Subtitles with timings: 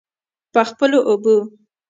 [0.53, 1.35] په خپلو اوبو.